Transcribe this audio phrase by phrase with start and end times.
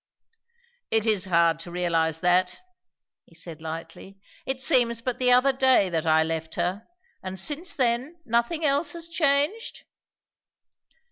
[0.89, 2.59] "It is hard to realize that,"
[3.27, 4.19] he said lightly.
[4.47, 6.87] "It seems but the other day that I left her;
[7.21, 9.83] and since then, nothing else has changed!"